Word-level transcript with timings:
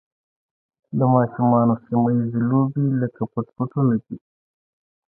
د 0.97 0.99
ماشومانو 1.13 1.73
سیمه 1.85 2.09
ییزې 2.17 2.41
لوبې 2.49 2.85
لکه 3.01 3.21
پټ 3.31 3.47
پټونی 3.55 3.97
دي. 4.05 4.17